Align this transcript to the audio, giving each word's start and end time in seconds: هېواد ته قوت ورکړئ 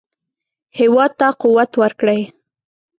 هېواد 0.77 1.11
ته 1.19 1.27
قوت 1.41 1.71
ورکړئ 1.81 2.21